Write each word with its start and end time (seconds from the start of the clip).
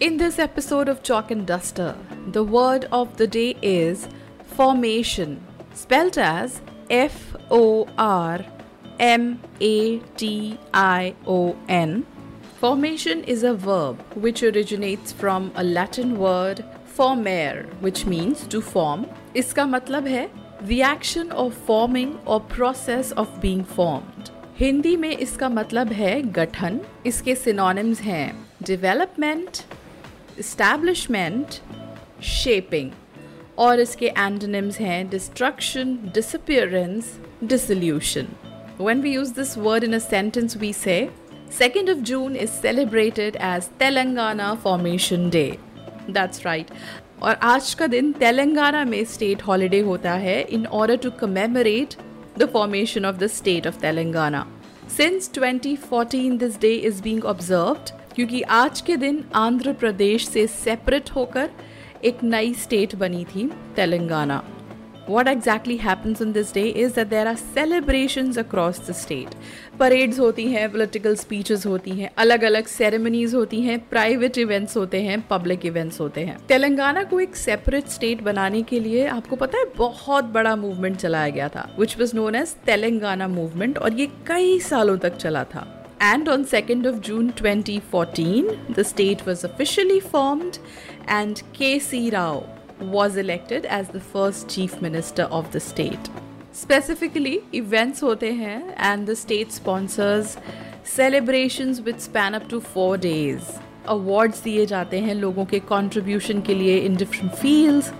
In 0.00 0.16
this 0.16 0.38
episode 0.38 0.88
of 0.88 1.02
Chalk 1.02 1.30
and 1.30 1.46
Duster, 1.46 1.94
the 2.32 2.42
word 2.42 2.86
of 2.90 3.16
the 3.18 3.26
day 3.26 3.56
is 3.62 4.08
formation, 4.56 5.40
spelt 5.74 6.18
as 6.18 6.60
F 6.90 7.36
O 7.50 7.86
R 7.96 8.44
M 8.98 9.40
A 9.60 9.98
T 10.16 10.58
I 10.74 11.14
O 11.26 11.56
N. 11.68 12.04
Formation 12.60 13.22
is 13.24 13.44
a 13.44 13.54
verb 13.54 14.02
which 14.14 14.42
originates 14.42 15.12
from 15.12 15.52
a 15.54 15.62
Latin 15.62 16.18
word 16.18 16.64
formare, 16.96 17.66
which 17.80 18.04
means 18.04 18.46
to 18.48 18.60
form. 18.60 19.06
इसका 19.36 19.66
मतलब 19.66 20.06
है 20.06 20.28
the 20.66 20.82
action 20.82 21.32
of 21.32 21.54
forming 21.66 22.18
or 22.26 22.40
process 22.40 23.12
of 23.12 23.40
being 23.40 23.64
formed. 23.64 24.30
Hindi 24.58 24.96
में 24.96 25.10
इसका 25.16 25.48
मतलब 25.48 25.92
है 25.92 26.22
गठन 26.32 26.80
इसके 27.06 27.34
synonyms 27.34 28.00
हैं 28.00 28.32
development, 28.62 29.64
Establishment, 30.39 31.61
shaping 32.21 32.91
और 33.57 33.79
इसके 33.79 34.11
antonyms 34.17 34.77
हैं 34.77 35.09
destruction, 35.09 35.95
disappearance, 36.13 37.07
dissolution. 37.45 38.27
When 38.79 39.01
we 39.01 39.13
use 39.13 39.31
this 39.31 39.57
word 39.57 39.83
in 39.83 39.93
a 39.93 39.99
sentence, 39.99 40.55
we 40.55 40.71
say 40.71 41.09
2nd 41.49 41.89
of 41.89 42.03
June 42.03 42.35
is 42.35 42.51
celebrated 42.51 43.37
as 43.39 43.69
Telangana 43.79 44.55
Formation 44.59 45.29
Day. 45.29 45.59
That's 46.09 46.45
right. 46.45 46.71
और 47.21 47.35
आज 47.41 47.73
का 47.73 47.87
दिन 47.87 48.11
तेलंगाना 48.13 48.83
में 48.85 49.03
स्टेट 49.05 49.41
हॉलिडे 49.43 49.79
होता 49.81 50.13
है 50.25 50.41
in 50.53 50.65
order 50.79 50.97
to 51.03 51.11
commemorate 51.19 51.95
the 52.37 52.49
formation 52.53 53.05
of 53.05 53.15
the 53.17 53.27
state 53.27 53.67
of 53.67 53.79
Telangana 53.81 54.45
since 54.97 55.31
2014 55.37 56.37
this 56.39 56.59
day 56.61 56.73
is 56.89 57.01
being 57.03 57.25
observed 57.25 57.96
क्योंकि 58.17 58.41
आज 58.41 58.81
के 58.81 58.95
दिन 58.97 59.23
आंध्र 59.35 59.73
प्रदेश 59.73 60.27
से 60.27 60.47
सेपरेट 60.47 61.09
होकर 61.11 61.49
एक 62.05 62.23
नई 62.23 62.53
स्टेट 62.53 62.95
बनी 62.95 63.23
थी, 63.25 63.51
Telangana. 63.75 64.43
What 65.09 65.27
exactly 65.27 65.75
happens 65.79 66.21
on 66.21 66.31
this 66.37 66.49
day 66.51 66.65
is 66.83 66.95
that 66.95 67.11
there 67.11 67.27
are 67.31 67.37
celebrations 67.57 68.39
across 68.43 68.79
the 68.87 68.95
state. 69.03 69.35
Parades 69.79 70.19
होती 70.19 70.47
हैं 70.51 70.71
पॉलिटिकल 70.71 71.15
स्पीचेस 71.15 71.65
होती 71.65 71.91
हैं 71.91 72.11
अलग 72.17 72.43
अलग 72.43 72.65
सेरेमनीज 72.65 73.35
होती 73.35 73.61
हैं 73.61 73.79
प्राइवेट 73.89 74.37
इवेंट्स 74.37 74.77
होते 74.77 75.01
हैं 75.01 75.27
पब्लिक 75.27 75.65
इवेंट्स 75.65 76.01
होते 76.01 76.21
हैं। 76.21 76.37
तेलंगाना 76.47 77.03
को 77.03 77.19
एक 77.19 77.35
सेपरेट 77.35 77.87
स्टेट 77.87 78.23
बनाने 78.23 78.61
के 78.61 78.79
लिए 78.79 79.07
आपको 79.07 79.35
पता 79.35 79.57
है, 79.57 79.65
बहुत 79.77 80.25
बड़ा 80.25 80.55
मूवमेंट 80.55 80.97
चलाया 80.97 81.29
गया 81.29 81.49
था 81.49 81.69
which 81.79 81.97
was 81.99 82.15
known 82.15 82.35
as 82.35 82.55
Telangana 82.65 83.27
movement 83.27 83.77
और 83.77 83.93
ये 83.93 84.07
कई 84.27 84.59
सालों 84.59 84.97
तक 84.97 85.15
चला 85.15 85.43
था। 85.43 85.73
and 85.99 86.29
on 86.29 86.45
2nd 86.45 86.85
of 86.85 87.01
June 87.01 87.33
2014 87.33 88.73
the 88.73 88.83
state 88.83 89.25
was 89.25 89.43
officially 89.43 89.99
formed 89.99 90.59
and 91.07 91.41
KC 91.53 92.13
Rao 92.13 92.47
was 92.79 93.15
elected 93.15 93.65
as 93.65 93.89
the 93.89 93.99
first 93.99 94.47
chief 94.49 94.81
minister 94.81 95.23
of 95.23 95.51
the 95.51 95.59
state. 95.59 96.09
Specifically 96.51 97.43
events 97.53 98.01
hote 98.01 98.21
hain 98.21 98.73
and 98.77 99.07
the 99.07 99.15
state 99.15 99.51
sponsors 99.51 100.37
celebrations 100.83 101.81
which 101.81 101.99
span 101.99 102.35
up 102.35 102.47
to 102.49 102.61
4 102.61 102.97
days. 102.97 103.59
Awards 103.85 104.41
diye 104.41 104.67
jate 104.73 104.99
hain 105.07 105.21
logon 105.21 105.49
ke 105.55 105.65
contribution 105.65 106.43
ke 106.43 106.59
liye 106.61 106.77
in 106.85 106.95
different 106.95 107.35
fields 107.45 107.91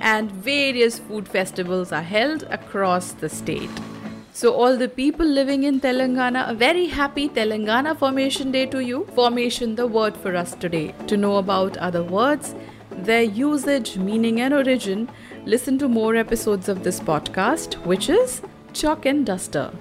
and 0.00 0.32
various 0.32 0.98
food 0.98 1.28
festivals 1.28 1.92
are 1.92 2.02
held 2.02 2.44
across 2.58 3.12
the 3.12 3.28
state. 3.28 3.82
So, 4.40 4.54
all 4.54 4.74
the 4.78 4.88
people 4.88 5.26
living 5.26 5.64
in 5.64 5.80
Telangana, 5.80 6.48
a 6.48 6.54
very 6.54 6.86
happy 6.86 7.28
Telangana 7.28 7.94
Formation 7.94 8.50
Day 8.50 8.64
to 8.74 8.78
you. 8.78 9.04
Formation, 9.14 9.74
the 9.74 9.86
word 9.86 10.16
for 10.16 10.34
us 10.34 10.54
today. 10.54 10.94
To 11.08 11.18
know 11.18 11.36
about 11.36 11.76
other 11.76 12.02
words, 12.02 12.54
their 12.90 13.20
usage, 13.20 13.98
meaning, 13.98 14.40
and 14.40 14.54
origin, 14.54 15.10
listen 15.44 15.76
to 15.80 15.88
more 15.88 16.16
episodes 16.16 16.70
of 16.70 16.82
this 16.84 17.00
podcast, 17.00 17.74
which 17.84 18.08
is 18.08 18.40
Chalk 18.72 19.04
and 19.04 19.26
Duster. 19.26 19.72